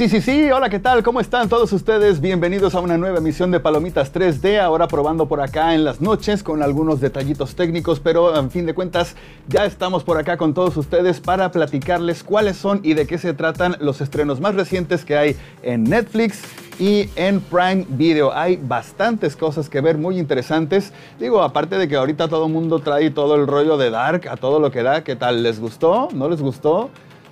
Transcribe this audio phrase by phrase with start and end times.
[0.00, 1.02] Sí, sí, sí, hola, ¿qué tal?
[1.02, 2.22] ¿Cómo están todos ustedes?
[2.22, 6.42] Bienvenidos a una nueva emisión de Palomitas 3D, ahora probando por acá en las noches
[6.42, 9.14] con algunos detallitos técnicos, pero en fin de cuentas
[9.46, 13.34] ya estamos por acá con todos ustedes para platicarles cuáles son y de qué se
[13.34, 16.44] tratan los estrenos más recientes que hay en Netflix
[16.78, 18.32] y en Prime Video.
[18.32, 20.94] Hay bastantes cosas que ver muy interesantes.
[21.18, 24.38] Digo, aparte de que ahorita todo el mundo trae todo el rollo de Dark a
[24.38, 25.42] todo lo que da, ¿qué tal?
[25.42, 26.08] ¿Les gustó?
[26.14, 26.88] ¿No les gustó?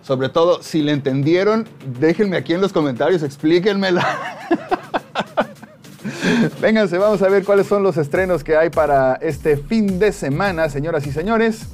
[0.09, 1.69] Sobre todo, si le entendieron,
[2.01, 4.07] déjenme aquí en los comentarios, explíquenmela.
[6.63, 10.71] Vénganse, vamos a ver cuáles son los estrenos que hay para este fin de semana,
[10.71, 11.67] señoras y señores.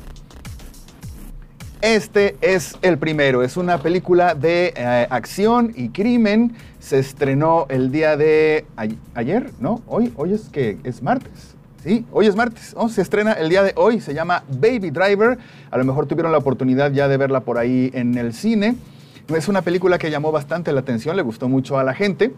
[1.81, 6.57] Este es el primero, es una película de eh, acción y crimen.
[6.81, 8.67] Se estrenó el día de
[9.15, 9.81] ayer, ¿no?
[9.87, 11.54] Hoy, hoy es que es martes.
[11.85, 15.37] Sí, hoy es martes, se estrena el día de hoy, se llama Baby Driver.
[15.71, 18.77] A lo mejor tuvieron la oportunidad ya de verla por ahí en el cine.
[19.29, 22.33] Es una película que llamó bastante la atención, le gustó mucho a la gente.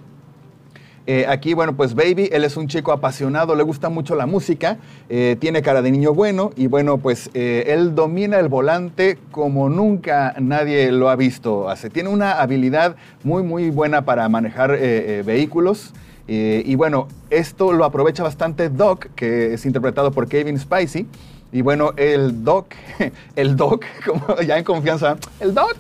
[1.07, 4.79] Eh, aquí, bueno, pues Baby, él es un chico apasionado, le gusta mucho la música,
[5.09, 9.69] eh, tiene cara de niño bueno y bueno, pues eh, él domina el volante como
[9.69, 11.69] nunca nadie lo ha visto.
[11.69, 11.89] Hace.
[11.89, 15.93] Tiene una habilidad muy, muy buena para manejar vehículos.
[16.29, 21.07] Eh, y bueno, esto lo aprovecha bastante Doc, que es interpretado por Kevin Spacey.
[21.53, 22.75] Y bueno, el Doc,
[23.37, 25.77] el Doc, como ya en confianza, el Doc,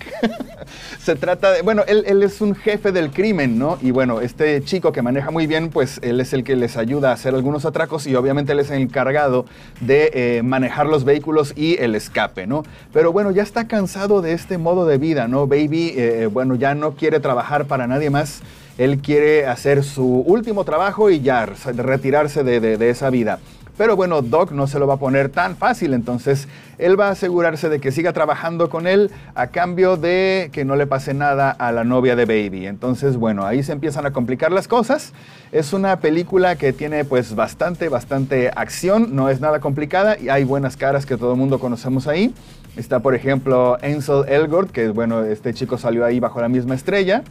[1.00, 3.76] se trata de, bueno, él, él, es un jefe del crimen, ¿no?
[3.82, 7.10] Y bueno, este chico que maneja muy bien, pues él es el que les ayuda
[7.10, 9.44] a hacer algunos atracos y obviamente él es el encargado
[9.80, 12.62] de eh, manejar los vehículos y el escape, ¿no?
[12.92, 15.48] Pero bueno, ya está cansado de este modo de vida, ¿no?
[15.48, 18.40] Baby, eh, bueno, ya no quiere trabajar para nadie más
[18.78, 23.38] él quiere hacer su último trabajo y ya retirarse de, esa vida.
[23.78, 26.48] Pero bueno, Doc no se lo va a poner tan fácil, entonces
[26.78, 30.76] él va a asegurarse de que siga trabajando con él a cambio de que no
[30.76, 32.66] le pase nada a la novia de Baby.
[32.66, 35.12] Entonces, bueno, ahí se empiezan a complicar las cosas.
[35.52, 40.44] Es una película que tiene pues bastante, bastante acción, no es nada complicada y hay
[40.44, 42.34] buenas caras que todo el mundo conocemos ahí.
[42.78, 47.22] Está, por ejemplo, Ansel Elgort, que bueno, este chico salió ahí bajo la misma estrella.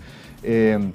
[0.43, 0.91] Eh,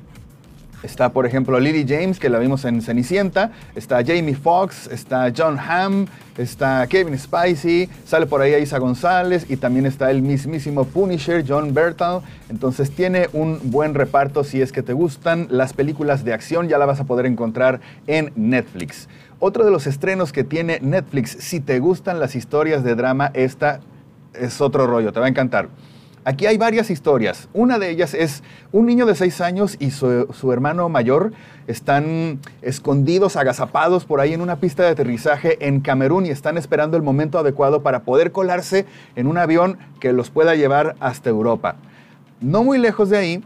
[0.83, 3.53] Está, por ejemplo, Lily James, que la vimos en Cenicienta.
[3.75, 6.07] Está Jamie Foxx, está John Hamm,
[6.39, 11.75] está Kevin Spacey, sale por ahí Isa González y también está el mismísimo Punisher, John
[11.75, 12.23] Bertal.
[12.49, 16.79] Entonces tiene un buen reparto si es que te gustan las películas de acción, ya
[16.79, 19.09] la vas a poder encontrar en Netflix.
[19.39, 23.81] Otro de los estrenos que tiene Netflix, si te gustan las historias de drama, esta
[24.35, 25.69] es otro rollo, te va a encantar.
[26.23, 27.49] Aquí hay varias historias.
[27.55, 28.43] Una de ellas es
[28.73, 31.33] un niño de seis años y su, hermano mayor
[31.67, 36.99] están escondidos, agazapados por ahí en una pista de aterrizaje en Camerún y están esperando
[36.99, 38.85] el momento adecuado para poder colarse
[39.17, 41.77] en un avión que los pueda llevar hasta Europa.
[42.43, 43.45] No muy lejos de ahí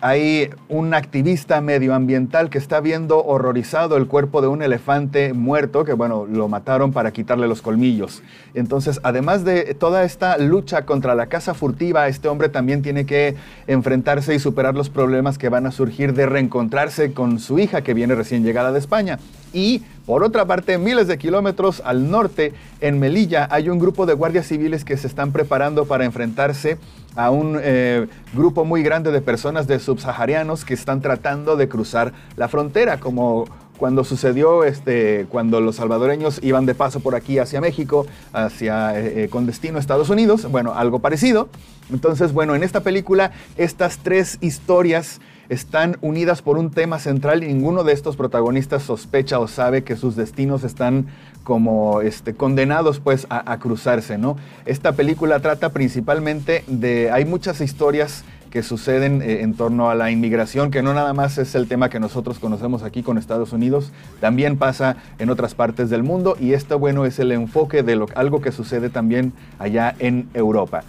[0.00, 5.92] hay un activista medioambiental que está viendo horrorizado el cuerpo de un elefante muerto, que
[5.92, 8.22] bueno, lo mataron para quitarle los colmillos.
[8.54, 13.36] Entonces, además de toda esta lucha contra la caza furtiva, este hombre también tiene que
[13.66, 17.94] enfrentarse y superar los problemas que van a surgir de reencontrarse con su hija que
[17.94, 19.18] viene recién llegada de España.
[19.52, 24.14] Y por otra parte, miles de kilómetros al norte, en Melilla, hay un grupo de
[24.14, 26.78] guardias civiles que se están preparando para enfrentarse
[27.16, 32.12] a un eh, grupo muy grande de personas de subsaharianos que están tratando de cruzar
[32.36, 33.46] la frontera, como
[33.80, 39.24] cuando sucedió este, cuando los salvadoreños iban de paso por aquí hacia México, hacia, eh,
[39.24, 41.48] eh, con destino a Estados Unidos, bueno, algo parecido.
[41.90, 45.20] Entonces, bueno, en esta película, estas tres historias
[45.50, 49.96] están unidas por un tema central y ninguno de estos protagonistas sospecha o sabe que
[49.96, 51.08] sus destinos están
[51.42, 54.36] como este, condenados pues a, cruzarse, ¿no?
[54.64, 60.12] Esta película trata principalmente de, hay muchas historias que suceden eh, en torno a la
[60.12, 63.92] inmigración, que no nada más es el tema que nosotros conocemos aquí con Estados Unidos,
[64.20, 68.06] también pasa en otras partes del mundo y esto, bueno, es el enfoque de lo,
[68.14, 70.84] algo que sucede también allá en Europa.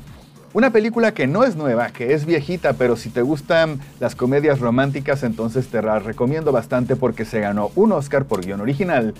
[0.53, 4.59] Una película que no es nueva, que es viejita, pero si te gustan las comedias
[4.59, 9.13] románticas, entonces te la recomiendo bastante porque se ganó un Oscar por guion original.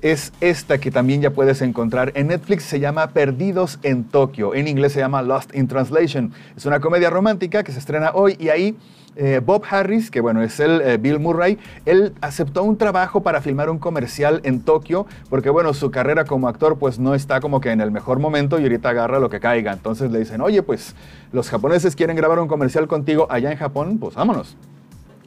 [0.00, 4.68] Es esta que también ya puedes encontrar en Netflix, se llama Perdidos en Tokio, en
[4.68, 6.32] inglés se llama Lost in Translation.
[6.56, 8.76] Es una comedia romántica que se estrena hoy y ahí
[9.16, 13.40] eh, Bob Harris, que bueno, es el eh, Bill Murray, él aceptó un trabajo para
[13.40, 17.60] filmar un comercial en Tokio, porque bueno, su carrera como actor pues no está como
[17.60, 19.72] que en el mejor momento y ahorita agarra lo que caiga.
[19.72, 20.94] Entonces le dicen, oye, pues
[21.32, 24.56] los japoneses quieren grabar un comercial contigo allá en Japón, pues vámonos.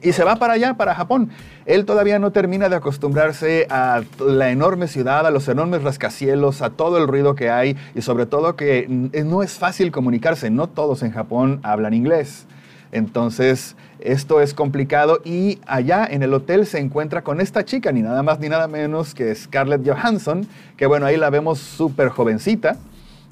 [0.02, 1.30] Y se va para allá, para Japón.
[1.64, 6.70] Él todavía no termina de acostumbrarse a la enorme ciudad, a los enormes rascacielos, a
[6.70, 10.50] todo el ruido que hay y sobre todo que no es fácil comunicarse.
[10.50, 12.46] No todos en Japón hablan inglés.
[12.90, 18.02] Entonces, esto es complicado y allá en el hotel se encuentra con esta chica, ni
[18.02, 20.46] nada más ni nada menos que Scarlett Johansson,
[20.76, 22.76] que bueno, ahí la vemos súper jovencita.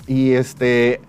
[0.07, 1.01] Y este,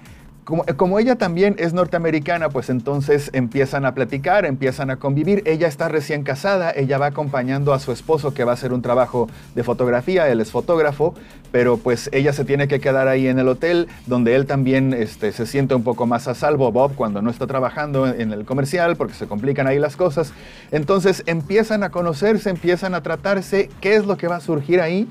[0.43, 5.43] como, ella también es norteamericana, pues entonces empiezan a platicar, empiezan a convivir.
[5.45, 8.81] Ella está recién casada, ella va acompañando a su esposo que va a hacer un
[8.81, 11.13] trabajo de fotografía, él es fotógrafo,
[11.51, 15.31] pero pues ella se tiene que quedar ahí en el hotel, donde él también este,
[15.31, 18.95] se siente un poco más a salvo, Bob, cuando no está trabajando en el comercial,
[18.95, 20.33] porque se complican ahí las cosas.
[20.71, 25.07] Entonces empiezan a conocerse, empiezan a tratarse, ¿qué es lo que va a surgir ahí?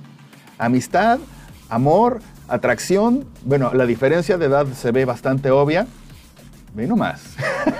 [0.58, 1.20] Amistad,
[1.68, 2.20] amor,
[2.50, 5.86] Atracción, bueno, la diferencia de edad se ve bastante obvia.
[6.74, 7.22] Ve nomás.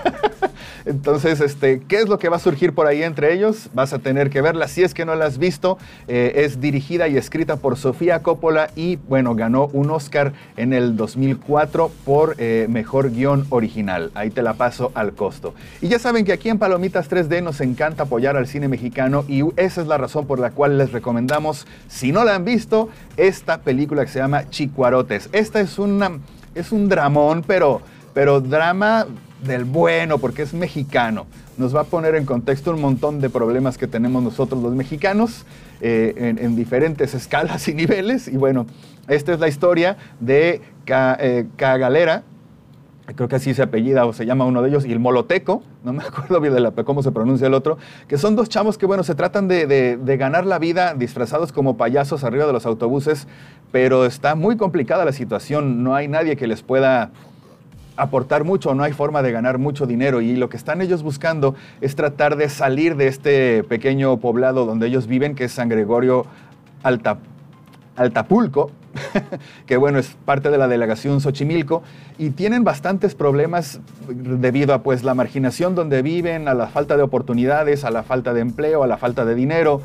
[0.85, 3.71] Entonces, este, ¿qué es lo que va a surgir por ahí entre ellos?
[3.75, 4.69] Vas a tener que verla.
[4.69, 5.79] Si es que no la has visto,
[6.09, 10.97] eh, es dirigida y escrita por Sofía Coppola y, bueno, ganó un Oscar en el
[10.97, 14.11] 2004 por eh, Mejor Guión Original.
[14.15, 15.55] Ahí te la paso al costo.
[15.81, 19.43] Y ya saben que aquí en Palomitas 3D nos encanta apoyar al cine mexicano y
[19.57, 23.59] esa es la razón por la cual les recomendamos, si no la han visto, esta
[23.59, 25.29] película que se llama Chicuarotes.
[25.33, 26.19] Esta es, una,
[26.55, 27.83] es un dramón, pero,
[28.15, 29.07] pero drama
[29.45, 31.27] del bueno, porque es mexicano.
[31.57, 35.45] Nos va a poner en contexto un montón de problemas que tenemos nosotros los mexicanos
[35.81, 38.29] eh, en, diferentes escalas y niveles.
[38.29, 38.67] Y bueno,
[39.09, 44.45] esta es la historia de Cagalera, eh, creo que así se apellida o se llama
[44.45, 47.55] uno de ellos, y el Moloteco, no me acuerdo bien de cómo se pronuncia el
[47.55, 47.79] otro,
[48.09, 52.25] que son dos chavos que, bueno, se tratan de, ganar la vida disfrazados como payasos
[52.25, 53.27] arriba de los autobuses,
[53.73, 57.11] pero está muy complicada la situación, no hay nadie que les pueda
[58.01, 60.21] aportar mucho, no hay forma de ganar mucho dinero.
[60.21, 64.87] Y lo que están ellos buscando es tratar de salir de este pequeño poblado donde
[64.87, 66.27] ellos viven, que es San Gregorio
[67.97, 68.71] Altapulco,
[69.67, 71.83] que bueno, es parte de la delegación Xochimilco,
[72.19, 77.03] y tienen bastantes problemas debido a pues la marginación donde viven, a la falta de
[77.03, 79.83] oportunidades, a la falta de empleo, a la falta de dinero,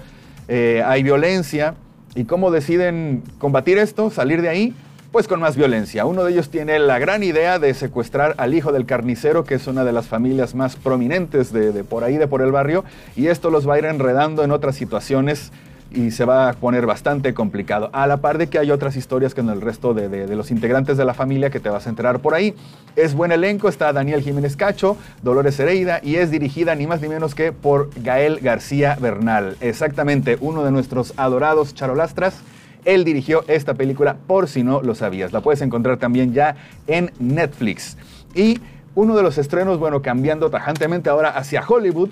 [0.48, 1.76] eh, hay violencia,
[2.16, 4.74] y cómo deciden combatir esto, salir de ahí,
[5.16, 6.06] pues con más violencia.
[6.06, 9.66] Uno de ellos tiene la gran idea de secuestrar al hijo del carnicero, que es
[9.66, 12.84] una de las familias más prominentes de, por ahí, de por el barrio,
[13.16, 15.54] y esto los va a ir enredando en otras situaciones
[15.90, 17.90] y se va a poner bastante complicado.
[17.94, 20.98] A la par de que hay otras historias que en el resto de, los integrantes
[20.98, 22.54] de la familia que te vas a enterar por ahí.
[22.98, 27.08] Es buen elenco, está Daniel Jiménez Cacho, Dolores Hereida y es dirigida ni más ni
[27.08, 29.56] menos que por Gael García Bernal.
[29.62, 32.42] Exactamente, uno de nuestros adorados charolastras
[32.86, 35.34] él dirigió esta película por si no lo sabías.
[35.34, 36.56] La puedes encontrar también ya
[36.88, 37.98] en Netflix.
[38.34, 38.60] Y
[38.96, 42.10] uno de los estrenos, bueno, cambiando tajantemente ahora hacia Hollywood,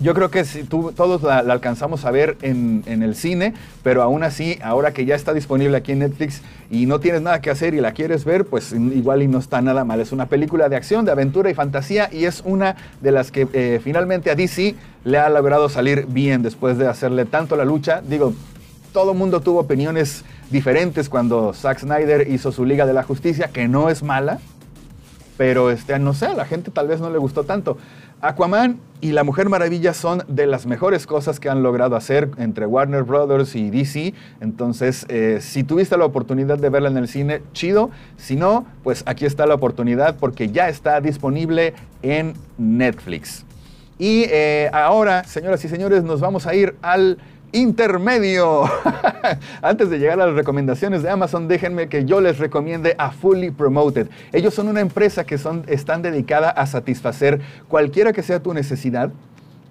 [0.00, 4.22] yo creo que si tú, todos la, alcanzamos a ver en, el cine, pero aún
[4.22, 6.40] así, ahora que ya está disponible aquí en Netflix
[6.70, 9.60] y no tienes nada que hacer y la quieres ver, pues igual y no está
[9.60, 9.98] nada mal.
[9.98, 13.48] Es una película de acción, de aventura y fantasía y es una de las que
[13.52, 18.00] eh, finalmente a DC le ha logrado salir bien después de hacerle tanto la lucha.
[18.00, 18.34] Digo,
[18.92, 23.48] todo el mundo tuvo opiniones diferentes cuando Zack Snyder hizo su Liga de la Justicia,
[23.52, 24.38] que no es mala,
[25.36, 27.78] pero este, no sé, a la gente tal vez no le gustó tanto.
[28.20, 32.66] Aquaman y La Mujer Maravilla son de las mejores cosas que han logrado hacer entre
[32.66, 34.12] Warner Brothers y DC.
[34.40, 37.90] Entonces, eh, si tuviste la oportunidad de verla en el cine, chido.
[38.16, 43.44] Si no, pues aquí está la oportunidad porque ya está disponible en Netflix.
[44.00, 47.18] Y eh, ahora, señoras y señores, nos vamos a ir al
[47.52, 48.64] intermedio.
[49.62, 53.50] Antes de llegar a las recomendaciones de Amazon, déjenme que yo les recomiende a Fully
[53.50, 54.08] Promoted.
[54.32, 59.10] Ellos son una empresa que son, están dedicada a satisfacer cualquiera que sea tu necesidad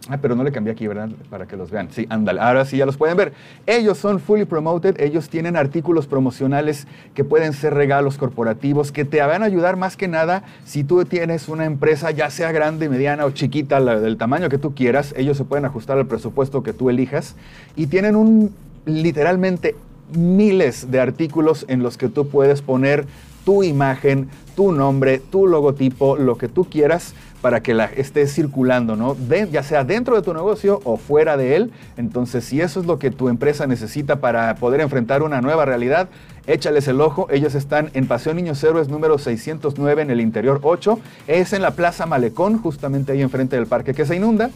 [0.09, 1.09] Ah, pero no le cambié aquí, ¿verdad?
[1.29, 1.89] Para que los vean.
[1.91, 2.39] Sí, ándale.
[2.39, 3.33] Ahora sí ya los pueden ver.
[3.65, 4.99] Ellos son fully promoted.
[5.01, 9.97] Ellos tienen artículos promocionales que pueden ser regalos corporativos que te van a ayudar más
[9.97, 14.49] que nada si tú tienes una empresa, ya sea grande, mediana o chiquita, del tamaño
[14.49, 15.13] que tú quieras.
[15.17, 17.35] Ellos se pueden ajustar al presupuesto que tú elijas
[17.75, 18.53] y tienen un
[18.85, 19.75] literalmente
[20.15, 23.05] miles de artículos en los que tú puedes poner
[23.43, 28.95] tu imagen, tu nombre, tu logotipo, lo que tú quieras para que la esté circulando,
[28.95, 29.15] ¿no?
[29.51, 31.71] ya sea dentro de tu negocio o fuera de él.
[31.97, 36.09] Entonces, si eso es lo que tu empresa necesita para poder enfrentar una nueva realidad,
[36.47, 37.27] échales el ojo.
[37.29, 40.99] Ellos están en Paseo Niños Héroes número 609 en el interior 8.
[41.27, 44.49] Es en la Plaza Malecón, justamente ahí enfrente del parque que se inunda.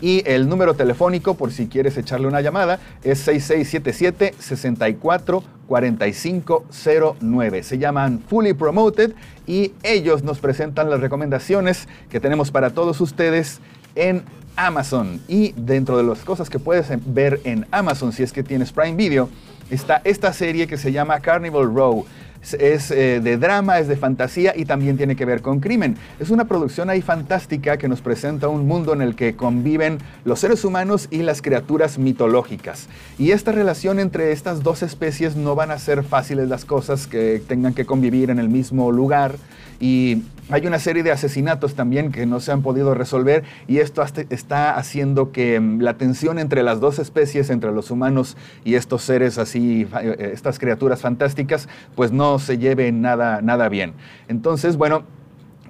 [0.00, 7.62] Y el número telefónico, por si quieres echarle una llamada, es 6677 64 4509.
[7.62, 9.12] Se llaman Fully Promoted
[9.46, 13.60] y ellos nos presentan las recomendaciones que tenemos para todos ustedes
[13.94, 14.24] en
[14.56, 15.20] Amazon.
[15.28, 18.96] Y dentro de las cosas que puedes ver en Amazon, si es que tienes Prime
[18.96, 19.28] Video,
[19.70, 22.04] está esta serie que se llama Carnival Row
[22.52, 25.96] es eh, de drama, es de fantasía y también tiene que ver con crimen.
[26.20, 30.40] Es una producción ahí fantástica que nos presenta un mundo en el que conviven los
[30.40, 32.88] seres humanos y las criaturas mitológicas.
[33.18, 37.42] Y esta relación entre estas dos especies no van a ser fáciles las cosas que
[37.46, 39.36] tengan que convivir en el mismo lugar
[39.80, 44.04] y hay una serie de asesinatos también que no se han podido resolver y esto
[44.30, 49.02] está haciendo que mm, la tensión entre las dos especies, entre los humanos y estos
[49.02, 53.94] seres así, eh, estas criaturas fantásticas, pues no se lleve nada, nada bien.
[54.28, 55.04] Entonces, bueno,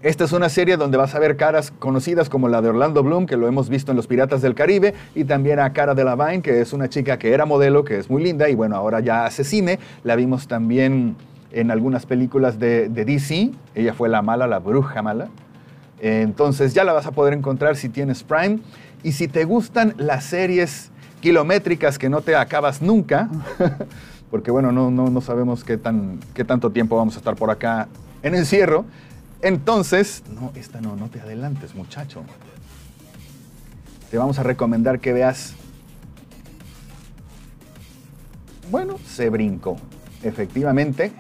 [0.03, 3.25] esta es una serie donde vas a ver caras conocidas como la de Orlando Bloom,
[3.25, 6.43] que lo hemos visto en Los Piratas del Caribe, y también a Cara de Vine,
[6.43, 9.25] que es una chica que era modelo, que es muy linda, y bueno, ahora ya
[9.25, 9.79] hace cine.
[10.03, 11.17] La vimos también
[11.55, 13.53] en algunas películas de, DC.
[13.75, 15.29] Ella fue la mala, la bruja mala.
[16.01, 18.59] Entonces ya la vas a poder encontrar si tienes Prime.
[19.03, 23.29] Y si te gustan las series kilométricas que no te acabas nunca,
[24.31, 27.51] porque bueno, no, no, no sabemos qué, tan, qué tanto tiempo vamos a estar por
[27.51, 27.89] acá
[28.23, 28.85] en encierro,
[29.41, 32.23] entonces, no, esta no, no te adelantes muchacho.
[34.11, 35.55] Te vamos a recomendar que veas,
[38.71, 39.77] bueno, se brincó
[40.25, 41.13] efectivamente,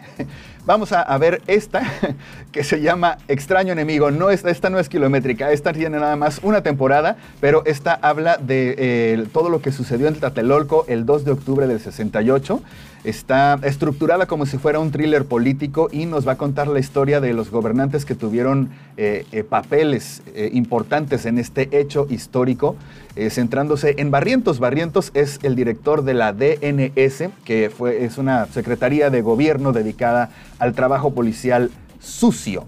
[0.66, 1.83] vamos a, ver esta
[2.52, 4.11] que se llama Extraño Enemigo.
[4.11, 8.37] No, esta, esta no es kilométrica, esta tiene nada más una temporada, pero esta habla
[8.37, 12.62] de eh, todo lo que sucedió en Tlatelolco el 2 de octubre del 68.
[13.04, 17.21] Está estructurada como si fuera un thriller político y nos va a contar la historia
[17.21, 22.76] de los gobernantes que tuvieron eh, eh, papeles importantes en este hecho histórico,
[23.28, 24.59] centrándose en Barrientos.
[24.59, 30.30] Barrientos es el director de la DNS, que fue, es una secretaría de gobierno dedicada
[30.58, 31.70] al trabajo policial
[32.00, 32.66] sucio.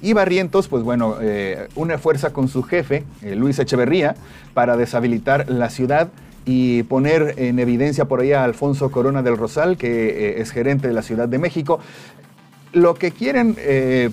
[0.00, 1.68] Y Barrientos, pues bueno, eh,
[2.00, 4.14] fuerza con su jefe, eh, Luis Echeverría,
[4.54, 6.08] para deshabilitar la ciudad
[6.44, 10.86] y poner en evidencia por ahí a Alfonso Corona del Rosal, que eh, es gerente
[10.86, 11.80] de la Ciudad de México.
[12.72, 13.56] Lo que quieren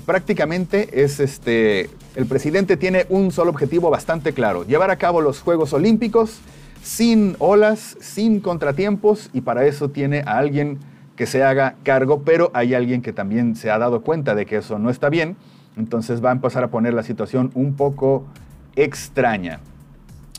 [0.06, 5.42] prácticamente es, este, el presidente tiene un solo objetivo bastante claro, llevar a cabo los
[5.42, 6.40] Juegos Olímpicos
[6.82, 10.80] sin olas, sin contratiempos, y para eso tiene a alguien
[11.16, 14.58] que se haga cargo, pero hay alguien que también se ha dado cuenta de que
[14.58, 15.36] eso no está bien,
[15.78, 18.26] entonces va a empezar a poner la situación un poco
[18.76, 19.60] extraña.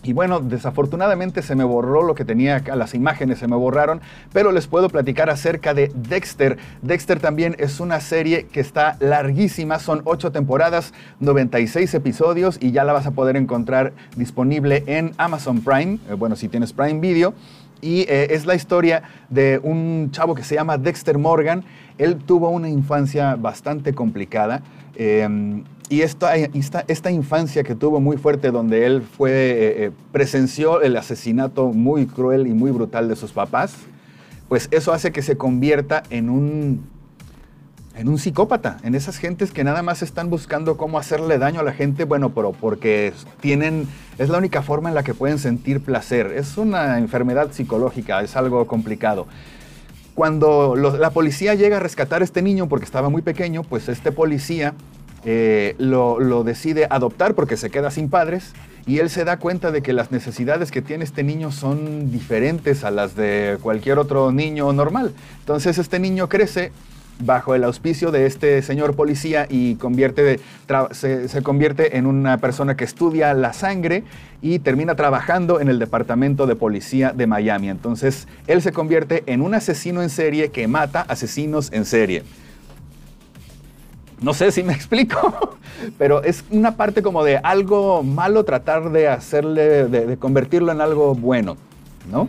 [0.07, 4.01] Y bueno, desafortunadamente se me borró lo que tenía acá, las imágenes se me borraron,
[4.33, 6.59] pero les puedo platicar acerca de Dexter.
[6.83, 12.85] Dexter también es una serie que está larguísima, son ocho temporadas, 96 episodios y ya
[12.85, 17.35] la vas a poder encontrar disponible en Amazon Prime, eh, bueno, si tienes Prime Video.
[17.81, 21.65] Y eh, es la historia de un chavo que se llama Dexter Morgan.
[21.99, 24.63] Él tuvo una infancia bastante complicada.
[24.95, 30.83] Em, y esta, esta, infancia que tuvo muy fuerte, donde él fue, eh, eh, presenció
[30.83, 33.77] el asesinato muy cruel y muy brutal de sus papás,
[34.49, 36.96] pues eso hace que se convierta en un
[37.97, 41.63] en un psicópata, en esas gentes que nada más están buscando cómo hacerle daño a
[41.63, 43.89] la gente, bueno, pero porque tienen,
[44.19, 46.33] es la única forma en la que pueden sentir placer.
[46.37, 49.27] Es una enfermedad psicológica, es algo complicado.
[50.15, 54.13] Cuando la policía llega a rescatar a este niño porque estaba muy pequeño, pues este
[54.13, 54.75] policía
[55.25, 58.53] eh, lo, lo decide adoptar porque se queda sin padres
[58.87, 62.85] y él se da cuenta de que las necesidades que tiene este niño son diferentes
[62.85, 65.13] a las de cualquier otro niño normal.
[65.41, 66.73] Entonces este niño crece
[67.19, 70.41] bajo el auspicio de este señor policía y convierte
[70.91, 74.05] se, convierte en una persona que estudia la sangre
[74.43, 77.69] y termina trabajando en el departamento de policía de Miami.
[77.71, 82.23] Entonces, él se convierte en un asesino en serie que mata asesinos en serie.
[84.21, 85.59] No sé si me explico,
[85.99, 90.81] pero es una parte como de algo malo tratar de hacerle, de, de convertirlo en
[90.81, 91.57] algo bueno,
[92.11, 92.29] ¿no?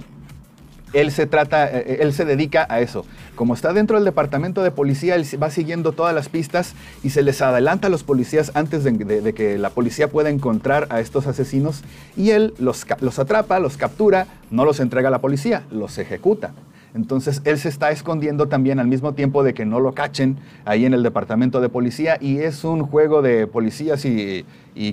[0.93, 3.05] Él se trata, eh, eh, él se dedica a eso.
[3.35, 7.21] Como está dentro del departamento de policía, él va siguiendo todas las pistas y se
[7.21, 11.83] les adelanta a los policías antes de, que la policía pueda encontrar a estos asesinos
[12.15, 16.51] y él los, los atrapa, los captura, no los entrega a la policía, los ejecuta.
[16.97, 20.83] Entonces él se está escondiendo también al mismo tiempo de que no lo cachen ahí
[20.83, 24.45] en el departamento de policía y es un juego de policías y,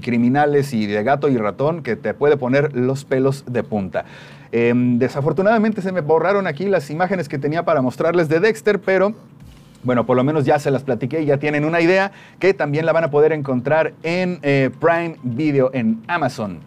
[0.02, 4.04] criminales y de gato y ratón que te puede poner los pelos de punta.
[4.52, 9.14] Em, desafortunadamente se me borraron aquí las imágenes que tenía para mostrarles de Dexter, pero
[9.82, 12.84] bueno, por lo menos ya se las platiqué y ya tienen una idea que también
[12.84, 16.60] la van a poder encontrar en eh, Prime Video en Amazon.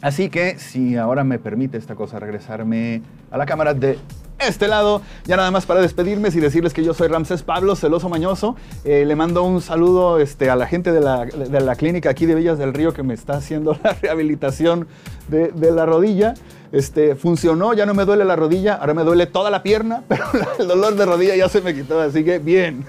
[0.00, 3.98] Así que si ahora me permite esta cosa regresarme a la cámara de
[4.46, 5.02] este lado.
[5.24, 8.56] Ya nada más para despedirme y decirles que yo soy Ramsés Pablo, celoso mañoso.
[8.84, 12.26] Eh, le mando un saludo este, a la gente de la, de la, clínica aquí
[12.26, 14.86] de Villas del Río que me está haciendo la rehabilitación
[15.28, 16.34] de, de la rodilla.
[16.72, 20.24] Este, funcionó, ya no me duele la rodilla, ahora me duele toda la pierna, pero
[20.58, 22.86] el dolor de rodilla ya se me quitó, así que bien.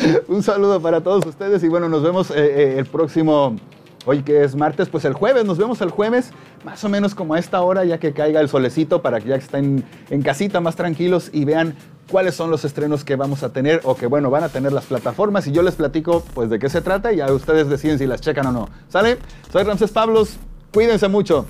[0.28, 3.56] Un saludo para todos ustedes y bueno, nos vemos eh, eh, el próximo,
[4.04, 6.30] hoy que es martes, pues el jueves, nos vemos el jueves,
[6.64, 9.36] más o menos como a esta hora, ya que caiga el solecito, para que ya
[9.36, 11.74] estén en casita más tranquilos y vean
[12.10, 14.84] cuáles son los estrenos que vamos a tener o que bueno, van a tener las
[14.86, 18.06] plataformas y yo les platico pues de qué se trata y ya ustedes deciden si
[18.06, 18.68] las checan o no.
[18.88, 19.18] ¿Sale?
[19.52, 20.36] Soy Ramses Pablos,
[20.72, 21.46] cuídense mucho.